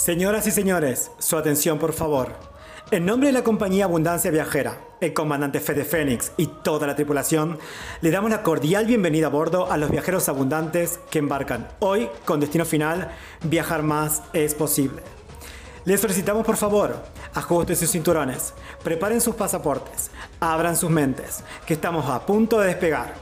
[0.00, 2.32] Señoras y señores, su atención por favor.
[2.90, 7.58] En nombre de la compañía Abundancia Viajera, el comandante Fede Fénix y toda la tripulación,
[8.00, 12.40] le damos la cordial bienvenida a bordo a los viajeros abundantes que embarcan hoy con
[12.40, 13.10] destino final,
[13.44, 15.02] viajar más es posible.
[15.84, 16.96] Les solicitamos por favor,
[17.34, 20.10] ajusten sus cinturones, preparen sus pasaportes,
[20.40, 23.12] abran sus mentes, que estamos a punto de despegar.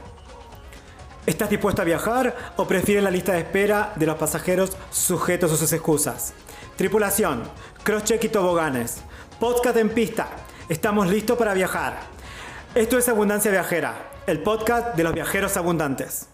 [1.25, 5.57] ¿Estás dispuesto a viajar o prefieres la lista de espera de los pasajeros sujetos a
[5.57, 6.33] sus excusas?
[6.79, 7.43] Tripulación,
[7.83, 9.03] crosscheck y toboganes.
[9.37, 10.29] Podcast en pista.
[10.69, 11.97] Estamos listos para viajar.
[12.73, 16.29] Esto es Abundancia Viajera, el podcast de los viajeros abundantes.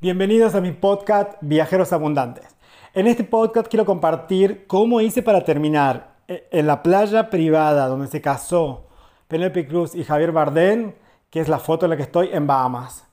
[0.00, 2.56] Bienvenidos a mi podcast Viajeros Abundantes.
[2.94, 8.06] En este podcast quiero compartir cómo hice para terminar eh, en la playa privada donde
[8.06, 8.88] se casó
[9.28, 10.94] Penelope Cruz y Javier Bardem,
[11.28, 13.04] que es la foto en la que estoy en Bahamas.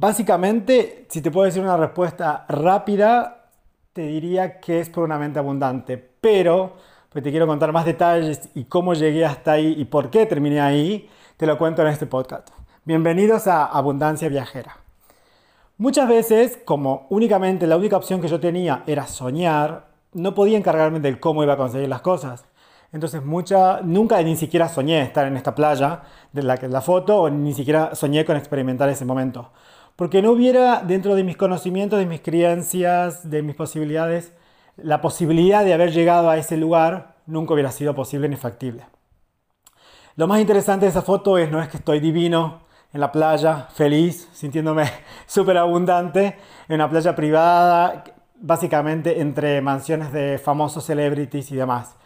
[0.00, 3.48] Básicamente, si te puedo decir una respuesta rápida,
[3.92, 6.76] te diría que es por una mente abundante, pero
[7.08, 10.60] pues te quiero contar más detalles y cómo llegué hasta ahí y por qué terminé
[10.60, 12.46] ahí, te lo cuento en este podcast.
[12.84, 14.76] Bienvenidos a Abundancia Viajera.
[15.78, 21.00] Muchas veces, como únicamente la única opción que yo tenía era soñar, no podía encargarme
[21.00, 22.44] del cómo iba a conseguir las cosas.
[22.92, 26.02] Entonces, mucha, nunca ni siquiera soñé estar en esta playa
[26.32, 29.50] de la que la foto, o ni siquiera soñé con experimentar ese momento.
[29.98, 34.32] Porque no hubiera dentro de mis conocimientos, de mis creencias, de mis posibilidades,
[34.76, 38.86] la posibilidad de haber llegado a ese lugar nunca hubiera sido posible ni factible.
[40.14, 42.60] Lo más interesante de esa foto es no es que estoy divino
[42.92, 44.88] en la playa, feliz, sintiéndome
[45.26, 46.36] súper abundante,
[46.68, 48.04] en una playa privada,
[48.36, 51.96] básicamente entre mansiones de famosos celebrities y demás.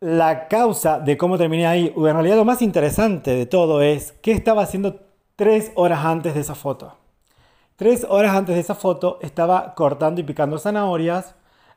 [0.00, 4.32] La causa de cómo terminé ahí, en realidad lo más interesante de todo es qué
[4.32, 5.09] estaba haciendo
[5.40, 6.98] tres horas antes de esa foto.
[7.76, 11.34] Tres horas antes de esa foto estaba cortando y picando zanahorias,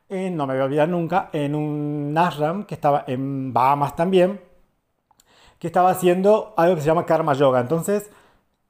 [0.09, 4.41] en, no me voy a olvidar nunca, en un ashram que estaba en Bahamas también,
[5.59, 7.61] que estaba haciendo algo que se llama karma yoga.
[7.61, 8.11] Entonces,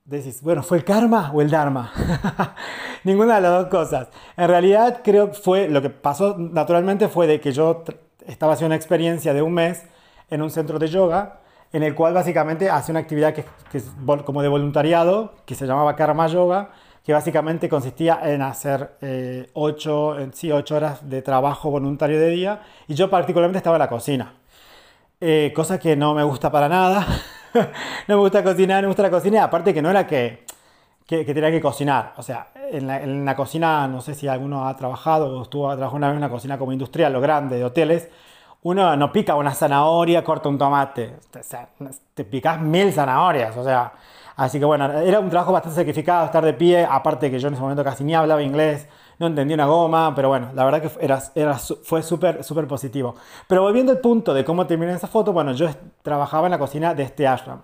[0.05, 1.91] decís, bueno, ¿fue el karma o el dharma?
[3.03, 4.09] Ninguna de las dos cosas.
[4.37, 7.83] En realidad, creo que fue, lo que pasó naturalmente fue de que yo
[8.27, 9.85] estaba haciendo una experiencia de un mes
[10.29, 11.39] en un centro de yoga
[11.73, 13.91] en el cual básicamente hace una actividad que, es
[14.23, 16.69] como de voluntariado, que se llamaba Karma Yoga,
[17.03, 18.91] que básicamente consistía en hacer
[19.53, 23.79] 8 eh, sí, ocho horas de trabajo voluntario de día, y yo particularmente estaba en
[23.79, 24.33] la cocina,
[25.19, 27.05] eh, cosa que no me gusta para nada,
[28.07, 30.45] no me gusta cocinar, no me gusta la cocina, aparte que no era que,
[31.07, 34.67] que, tenía que cocinar, o sea, en la, en la, cocina, no sé si alguno
[34.67, 37.65] ha trabajado o estuvo trabajando una vez en una cocina como industrial o grande, de
[37.65, 38.09] hoteles,
[38.63, 41.15] uno no pica una zanahoria, corta un tomate.
[41.37, 41.69] O sea,
[42.13, 43.55] te picas mil zanahorias.
[43.57, 43.93] O sea,
[44.35, 46.87] así que bueno, era un trabajo bastante sacrificado estar de pie.
[46.89, 48.87] Aparte que yo en ese momento casi ni hablaba inglés,
[49.19, 50.13] no entendía una goma.
[50.15, 53.15] Pero bueno, la verdad que era, era, fue súper, súper positivo.
[53.47, 55.67] Pero volviendo al punto de cómo terminé esa foto, bueno, yo
[56.01, 57.61] trabajaba en la cocina de este ashram.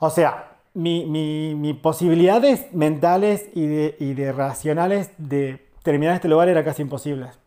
[0.00, 6.48] O sea, mis mi, posibilidades mentales y de, y de racionales de terminar este lugar
[6.48, 7.38] era casi imposibles.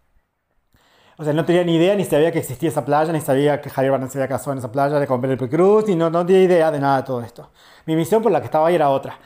[1.19, 3.69] O sea, no tenía ni idea, ni sabía que existía esa playa, ni sabía que
[3.69, 6.25] Javier Barnes se había casado en esa playa de con Penelope Cruz, y no, no
[6.25, 7.49] tenía idea de nada de todo esto.
[7.85, 9.19] Mi misión por la que estaba ahí era otra.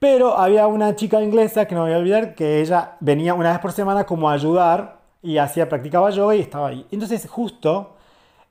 [0.00, 3.60] Pero había una chica inglesa que no voy a olvidar, que ella venía una vez
[3.60, 6.84] por semana como a ayudar y hacía, practicaba yoga y estaba ahí.
[6.90, 7.94] Entonces, justo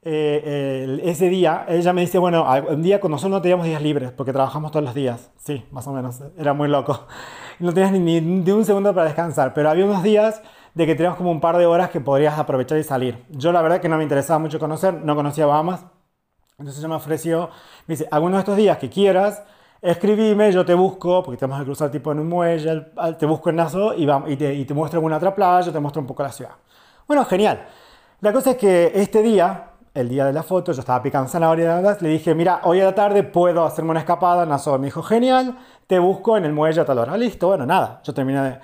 [0.02, 4.12] eh, ese día, ella me dice, bueno, un día con nosotros no teníamos días libres
[4.14, 5.32] porque trabajamos todos los días.
[5.38, 7.08] Sí, más o menos, era muy loco.
[7.58, 10.42] No tenías ni, ni un segundo para descansar, pero había unos días
[10.76, 13.26] de que teníamos como un par de horas que podrías aprovechar y salir.
[13.30, 15.86] Yo la verdad que no me interesaba mucho conocer, no conocía Bahamas,
[16.58, 17.50] entonces ella me ofreció,
[17.88, 19.44] me dice, alguno de estos días que quieras,
[19.82, 22.88] escribime, yo te busco, porque tenemos que cruzar tipo en un muelle,
[23.18, 26.08] te busco en Nassau y, te, y te muestro alguna otra playa, te muestro un
[26.08, 26.52] poco la ciudad.
[27.08, 27.66] Bueno, genial.
[28.22, 31.82] La cosa es que este día, el día de la foto, yo estaba picando zanahoria,
[32.00, 34.80] le dije, mira, hoy a la tarde puedo hacerme una escapada Nassau.
[34.80, 35.58] Me dijo, genial,
[35.88, 37.18] te busco en el muelle a tal hora.
[37.18, 38.60] Listo, bueno, nada, yo terminé de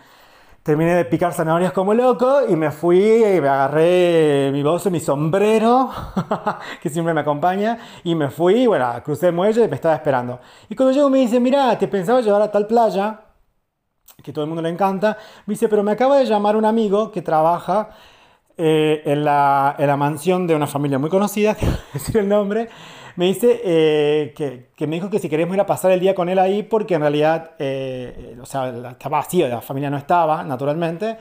[0.63, 5.00] terminé de picar zanahorias como loco y me fui y me agarré mi bolso, mi
[5.00, 5.90] sombrero,
[6.81, 10.40] que siempre me acompaña, y me fui, bueno, crucé el muelle y me estaba esperando.
[10.69, 13.22] Y cuando llego me dice, mira, te pensaba llevar a tal playa,
[14.24, 17.12] que todo el mundo le encanta, me dice, pero me acaba de llamar un amigo
[17.12, 17.90] que trabaja
[18.58, 22.69] eh, en, la, en la mansión de una familia muy conocida, que decir el nombre,
[23.16, 24.34] me dice eh,
[24.75, 26.96] que, me dijo que si queríamos ir a pasar el día con él ahí, porque
[26.96, 31.18] en realidad, eh, o sea, estaba vacío, la familia no estaba, naturalmente.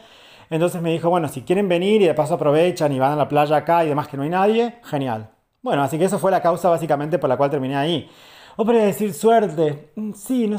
[0.51, 3.29] Entonces me dijo, bueno, si quieren venir y de paso aprovechan y van a la
[3.29, 5.31] playa acá y demás que no hay nadie, genial.
[5.63, 8.11] Bueno, así que eso fue la causa básicamente por la cual terminé ahí.
[8.57, 10.51] O para decir suerte, mm, sí,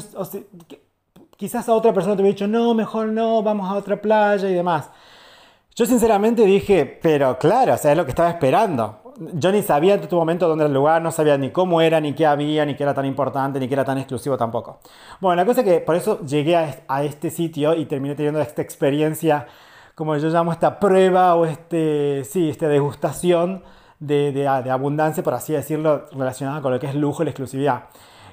[1.36, 4.54] quizás a otra persona te hubiera dicho, no, mejor no, vamos a otra playa y
[4.54, 4.90] demás.
[5.74, 9.01] Yo sinceramente dije, pero claro, o sea, es lo que estaba esperando.
[9.34, 12.00] Yo ni sabía en tu momento dónde era el lugar, no sabía ni cómo era,
[12.00, 14.80] ni qué había, ni qué era tan importante, ni qué era tan exclusivo tampoco.
[15.20, 18.62] Bueno, la cosa es que por eso llegué a este sitio y terminé teniendo esta
[18.62, 19.46] experiencia,
[19.94, 23.62] como yo llamo esta prueba o este, sí, esta degustación
[24.02, 27.84] de, de, abundancia, por así decirlo, relacionada con lo que es lujo y la exclusividad.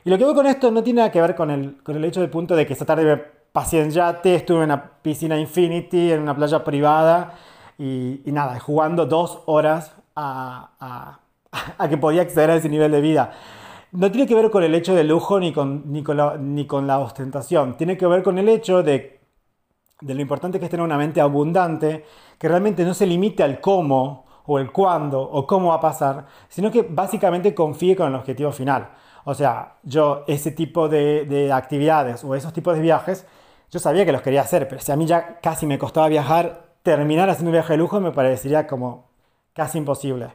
[0.03, 2.03] Y lo que veo con esto no tiene nada que ver con el, con el
[2.05, 3.17] hecho del punto de que esta tarde me
[3.51, 7.35] pasé en yate, estuve en una piscina Infinity, en una playa privada
[7.77, 11.19] y, y nada, jugando dos horas a, a,
[11.77, 13.31] a, que podía acceder a ese nivel de vida.
[13.92, 16.68] No tiene que ver con el hecho de lujo ni con, ni con, la, ni
[16.68, 19.19] con la ostentación, tiene que ver con el hecho de,
[20.01, 22.06] de lo importante que es tener una mente abundante,
[22.38, 26.25] que realmente no se limite al cómo o el cuándo o cómo va a pasar,
[26.50, 28.89] sino que básicamente confíe con el objetivo final.
[29.25, 33.25] O sea, yo ese tipo de, de, actividades o esos tipos de viajes,
[33.69, 36.69] yo sabía que los quería hacer, pero si a mí ya casi me costaba viajar,
[36.83, 39.08] terminar haciendo un viaje de lujo me parecería como
[39.54, 40.30] casi imposible.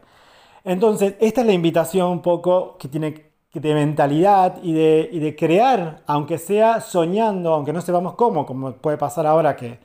[0.65, 5.37] Entonces, esta es la invitación un poco que tiene de mentalidad y de, y de
[5.37, 9.79] crear, aunque sea soñando, aunque no sepamos cómo, como puede pasar ahora que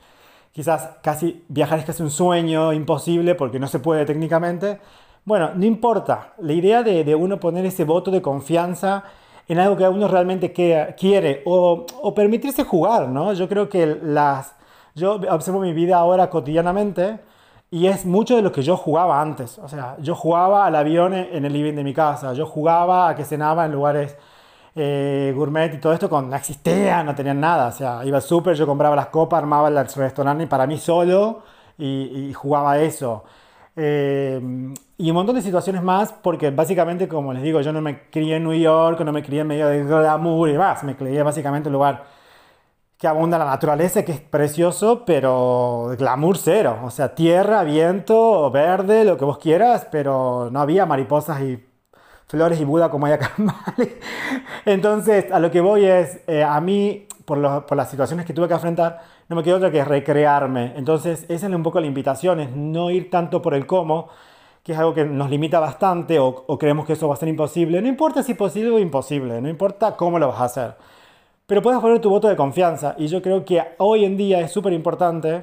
[0.52, 4.80] quizás casi viajar es casi un sueño imposible porque no se puede técnicamente,
[5.24, 6.34] bueno, no importa.
[6.38, 9.04] La idea de, uno poner ese voto de confianza
[9.46, 13.32] en algo que uno realmente quiere o, permitirse jugar, ¿no?
[13.32, 14.54] Yo creo que las...
[14.94, 17.20] Yo observo mi vida ahora cotidianamente
[17.70, 19.58] y es mucho de lo que yo jugaba antes.
[19.58, 23.14] O sea, yo jugaba al avión en el living de mi casa, yo jugaba a
[23.16, 24.16] que cenaba en lugares
[24.74, 27.68] eh, gourmet y todo esto cuando no existía, no tenían nada.
[27.68, 31.42] O sea, iba súper, yo compraba las copas, armaba el restaurante para mí solo
[31.78, 33.24] y, y jugaba eso.
[33.76, 34.40] Eh,
[34.98, 38.36] y un montón de situaciones más, porque básicamente, como les digo, yo no me crié
[38.36, 41.68] en New York, no me crié en medio de glamour y más, me crié básicamente
[41.68, 42.04] en un lugar
[43.00, 46.80] que abunda la naturaleza, que es precioso, pero glamour cero.
[46.84, 51.64] O sea, tierra, viento, verde, lo que vos quieras, pero no había mariposas y
[52.26, 53.96] flores y Buda como hay acá en Mali.
[54.66, 58.48] Entonces, a lo que voy es, eh, a mí, por, por las situaciones que tuve
[58.48, 59.00] que enfrentar,
[59.30, 60.74] no me queda otra que recrearme.
[60.76, 64.10] Entonces, esa es un poco la invitación, es no ir tanto por el cómo,
[64.62, 67.80] que es algo que nos limita bastante o, creemos que eso va a ser imposible.
[67.80, 70.99] No importa si es posible o imposible, no importa cómo lo vas a hacer.
[71.50, 74.52] Pero puedes poner tu voto de confianza y yo creo que hoy en día es
[74.52, 75.42] súper importante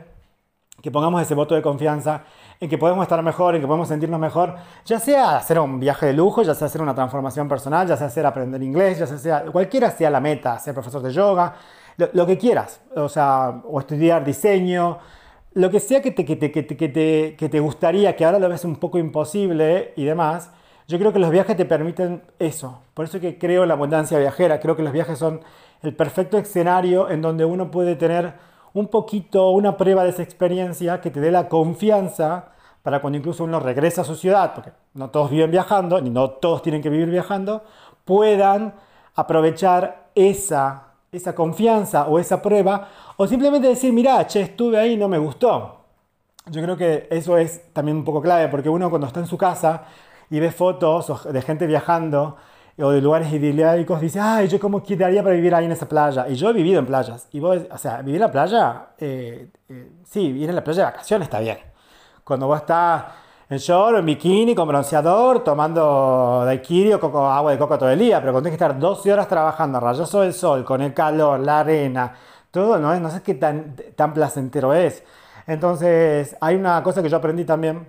[0.81, 2.23] que pongamos ese voto de confianza
[2.61, 4.55] en que podemos estar mejor, en que podemos sentirnos mejor,
[4.85, 8.07] ya sea hacer un viaje de lujo, ya sea hacer una transformación personal, ya sea
[8.07, 11.55] hacer aprender inglés, ya sea cualquiera sea la meta, ser profesor de yoga,
[11.97, 14.99] lo, que quieras, o sea, o estudiar diseño,
[15.55, 18.47] lo que sea que te, que, te, que, te, que te gustaría, que ahora lo
[18.47, 20.51] ves un poco imposible y demás,
[20.87, 22.81] yo creo que los viajes te permiten eso.
[22.93, 25.41] Por eso que creo la abundancia viajera, creo que los viajes son
[25.81, 28.33] el perfecto escenario en donde uno puede tener
[28.73, 32.49] un poquito, una prueba de esa experiencia que te dé la confianza
[32.83, 36.29] para cuando incluso uno regresa a su ciudad, porque no todos viven viajando, ni no
[36.31, 37.63] todos tienen que vivir viajando,
[38.05, 38.73] puedan
[39.15, 44.97] aprovechar esa esa confianza o esa prueba, o simplemente decir, mira, che, estuve ahí y
[44.97, 45.85] no me gustó.
[46.47, 49.37] Yo creo que eso es también un poco clave, porque uno cuando está en su
[49.37, 49.85] casa
[50.29, 52.37] y ve fotos de gente viajando
[52.79, 56.27] o de lugares idílicos, dice, ay, yo cómo quedaría para vivir ahí en esa playa.
[56.29, 57.27] Y yo he vivido en playas.
[57.31, 60.85] Y vos, o sea, vivir en la playa, eh, eh, sí, vivir en la playa
[60.85, 61.57] de vacaciones está bien.
[62.23, 63.05] Cuando vos estás
[63.49, 67.97] en short, en bikini, con bronceador, tomando daiquiri o coco, agua de coco todo el
[67.97, 71.39] día, pero cuando tienes que estar 12 horas trabajando, rayoso del sol, con el calor,
[71.39, 72.13] la arena,
[72.51, 75.03] todo, no, no sé qué tan, tan placentero es.
[75.47, 77.87] Entonces, hay una cosa que yo aprendí también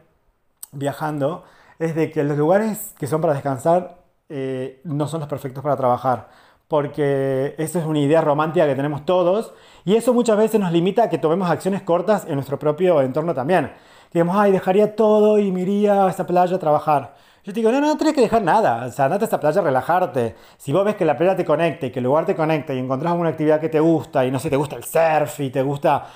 [0.72, 1.44] viajando,
[1.78, 5.76] es de que los lugares que son para descansar eh, no son los perfectos para
[5.76, 6.28] trabajar,
[6.66, 9.54] porque esa es una idea romántica que tenemos todos,
[9.84, 13.32] y eso muchas veces nos limita a que tomemos acciones cortas en nuestro propio entorno
[13.34, 13.70] también
[14.10, 17.14] que digamos, ay, dejaría todo y me iría a esta playa a trabajar.
[17.44, 18.86] Yo te digo, no, no, no tienes que dejar nada.
[18.86, 20.34] O sea, andate a esta playa a relajarte.
[20.56, 22.78] Si vos ves que la playa te conecta y que el lugar te conecta y
[22.78, 25.62] encontrás una actividad que te gusta y no sé, te gusta el surf y te
[25.62, 26.06] gusta,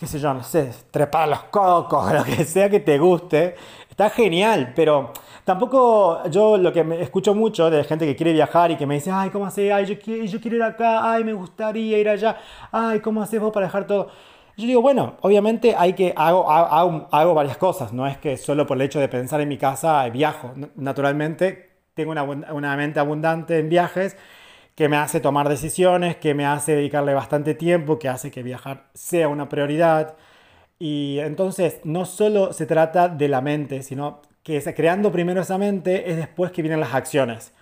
[0.00, 3.54] qué sé yo, no sé, trepar los cocos, lo que sea que te guste,
[3.90, 4.72] está genial.
[4.74, 5.12] Pero
[5.44, 8.94] tampoco yo lo que me escucho mucho de gente que quiere viajar y que me
[8.94, 9.70] dice, ay, ¿cómo haces?
[9.70, 12.38] Ay, yo quiero, yo quiero ir acá, ay, me gustaría ir allá,
[12.72, 14.08] ay, ¿cómo haces vos para dejar todo?
[14.56, 18.66] Yo digo, bueno, obviamente hay que, hago, hago, hago, varias cosas, no es que solo
[18.66, 20.52] por el hecho de pensar en mi casa viajo.
[20.76, 24.16] Naturalmente tengo una, una mente abundante en viajes
[24.74, 28.88] que me hace tomar decisiones, que me hace dedicarle bastante tiempo, que hace que viajar
[28.94, 30.16] sea una prioridad.
[30.78, 36.10] Y entonces no solo se trata de la mente, sino que creando primero esa mente
[36.10, 37.52] es después que vienen las acciones.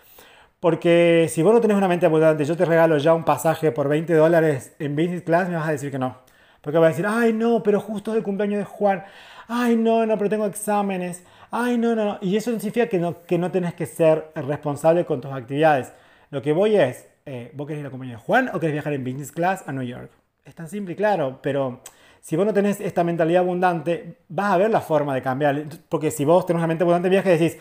[0.60, 3.88] Porque si vos no tenés una mente abundante, yo te regalo ya un pasaje por
[3.88, 6.18] 20 dólares en business class, me vas a decir que no.
[6.60, 9.04] Porque vas a decir, ay no, pero justo es el cumpleaños de Juan.
[9.46, 11.24] Ay no, no, pero tengo exámenes.
[11.50, 12.18] Ay no, no, no.
[12.20, 15.92] Y eso significa que no, que no tenés que ser responsable con tus actividades.
[16.30, 18.92] Lo que voy es, eh, ¿vos querés ir a cumpleaños de Juan o querés viajar
[18.92, 20.10] en business class a New York?
[20.44, 21.80] Es tan simple y claro, pero
[22.20, 25.64] si vos no tenés esta mentalidad abundante, vas a ver la forma de cambiar.
[25.88, 27.58] Porque si vos tenés una mente abundante de viaje, decís,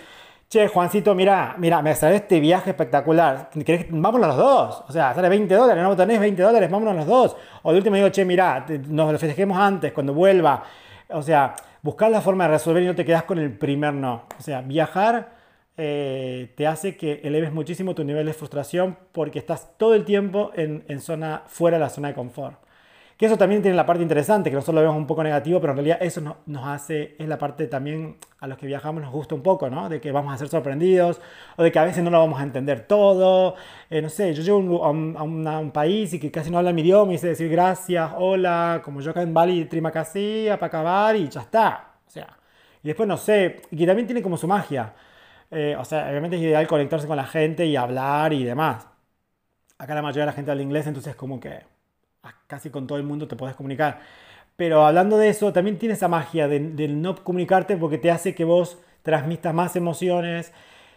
[0.50, 3.50] che, Juancito, mira, mira, me sale este viaje espectacular.
[3.66, 3.86] ¿Querés?
[3.90, 4.84] Vámonos los dos.
[4.88, 7.38] O sea, sale 20 dólares, no tenés 20 dólares, vámonos los dos.
[7.64, 10.64] O de último digo, che, mira, nos lo festejemos antes, cuando vuelva.
[11.10, 14.24] O sea, buscar la forma de resolver y no te quedas con el primer no.
[14.38, 15.37] O sea, viajar
[15.78, 20.52] eh, te hace que eleves muchísimo tu nivel de frustración porque estás todo el tiempo
[20.56, 22.58] en, en zona, fuera de la zona de confort.
[23.18, 25.74] Que eso también tiene la parte interesante, que nosotros lo vemos un poco negativo, pero
[25.74, 29.34] en realidad eso nos hace, es la parte también a los que viajamos nos gusta
[29.34, 29.90] un poco, ¿no?
[29.90, 31.20] De que vamos a ser sorprendidos,
[31.56, 33.56] o de que a veces no lo vamos a entender todo.
[33.90, 35.16] Eh, no sé, yo llego a, un,
[35.48, 38.82] a, un, país y que casi no habla mi idioma y sé decir gracias, hola,
[38.86, 41.94] como yo acá en Bali, Trimacasía, para acabar y ya está.
[42.06, 42.38] O sea,
[42.84, 44.94] y después no sé, y que también tiene como su magia.
[45.52, 48.88] Eh, o sea, obviamente es ideal conectarse con la gente y hablar y demás.
[49.78, 51.62] Acá la mayoría de la gente habla inglés, entonces como que
[52.48, 54.00] casi con todo el mundo te puedes comunicar.
[54.58, 58.46] Pero hablando de eso, también tiene esa magia del no comunicarte porque te hace que
[58.46, 60.54] vos transmitas más emociones,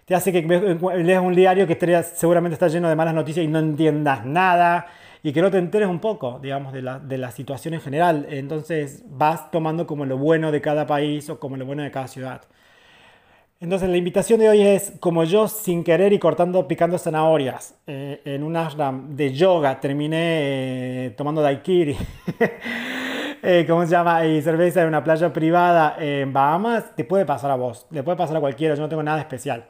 [0.07, 1.77] te hace que leas un diario que
[2.15, 4.89] seguramente está lleno de malas noticias y no entiendas nada
[5.23, 8.27] y que no te enteres un poco, digamos, de la, de la situación en general.
[8.31, 12.09] Entonces vas tomando como lo bueno de cada país o como lo bueno de cada
[12.09, 12.43] ciudad.
[13.63, 18.23] Entonces la invitación de hoy es, como yo sin querer y cortando, picando zanahorias eh,
[18.25, 21.95] en un ashram de yoga, terminé eh, tomando daiquiri,
[23.43, 24.25] eh, ¿cómo se llama?
[24.25, 28.17] Y cerveza en una playa privada en Bahamas, te puede pasar a vos, le puede
[28.17, 29.69] pasar a cualquiera, yo no tengo nada especial.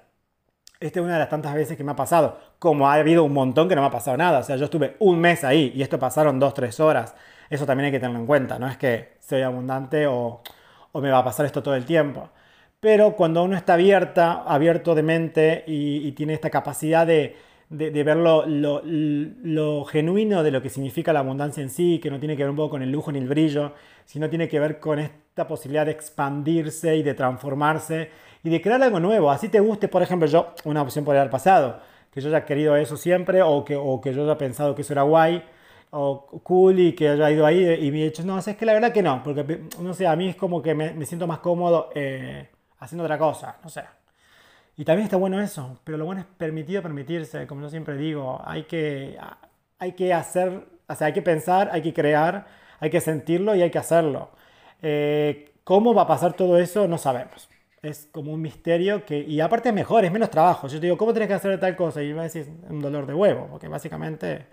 [0.78, 3.32] Esta es una de las tantas veces que me ha pasado, como ha habido un
[3.32, 5.82] montón que no me ha pasado nada, o sea, yo estuve un mes ahí y
[5.82, 7.16] esto pasaron dos, tres horas,
[7.50, 10.42] eso también hay que tenerlo en cuenta, no es que soy abundante o,
[10.92, 12.30] o me va a pasar esto todo el tiempo.
[12.80, 17.36] Pero cuando uno está abierta, abierto de mente y, tiene esta capacidad de,
[17.68, 22.42] ver lo, genuino de lo que significa la abundancia en sí, que no tiene que
[22.42, 23.74] ver un poco con el lujo ni el brillo,
[24.06, 28.10] sino tiene que ver con esta posibilidad de expandirse y de transformarse
[28.42, 29.30] y de crear algo nuevo.
[29.30, 32.76] Así te guste, por ejemplo, yo, una opción podría haber pasado, que yo haya querido
[32.76, 35.42] eso siempre o que, o que yo haya pensado que eso era guay
[35.90, 38.72] o cool y que haya ido ahí y me he dicho, no, es que la
[38.72, 41.90] verdad que no, porque no sé, a mí es como que me, siento más cómodo.
[41.94, 42.48] Eh,
[42.80, 43.84] haciendo otra cosa, no sé.
[44.76, 48.40] Y también está bueno eso, pero lo bueno es permitido permitirse, como yo siempre digo,
[48.44, 49.18] hay que,
[49.78, 52.46] hay que hacer, o sea, hay que pensar, hay que crear,
[52.80, 54.30] hay que sentirlo y hay que hacerlo.
[54.82, 56.88] Eh, ¿Cómo va a pasar todo eso?
[56.88, 57.48] No sabemos.
[57.82, 60.66] Es como un misterio que, y aparte es mejor, es menos trabajo.
[60.68, 62.02] Yo te digo, ¿cómo tenés que hacer tal cosa?
[62.02, 64.46] Y me decís, un dolor de huevo, porque básicamente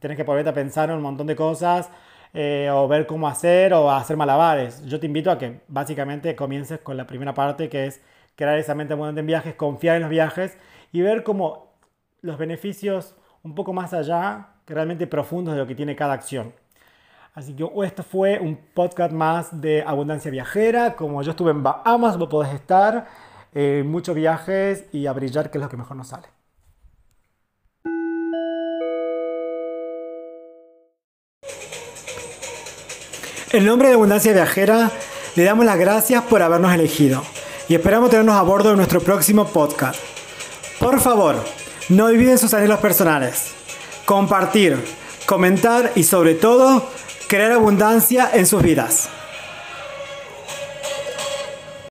[0.00, 1.90] tenés que ponerte a pensar en un montón de cosas
[2.34, 4.84] eh, o ver cómo hacer o hacer malabares.
[4.86, 8.00] Yo te invito a que básicamente comiences con la primera parte que es
[8.36, 10.56] crear esa mente abundante en viajes, confiar en los viajes
[10.92, 11.72] y ver como
[12.20, 16.52] los beneficios un poco más allá, que realmente profundos de lo que tiene cada acción.
[17.34, 20.96] Así que esto fue un podcast más de abundancia viajera.
[20.96, 23.06] Como yo estuve en Bahamas, vos podés estar
[23.54, 26.37] en muchos viajes y a brillar, que es lo que mejor nos sale.
[33.50, 34.90] En nombre de Abundancia Viajera,
[35.34, 37.24] le damos las gracias por habernos elegido
[37.66, 39.98] y esperamos tenernos a bordo de nuestro próximo podcast.
[40.78, 41.42] Por favor,
[41.88, 43.52] no olviden sus anhelos personales,
[44.04, 44.76] compartir,
[45.24, 46.90] comentar y sobre todo,
[47.26, 49.08] crear abundancia en sus vidas.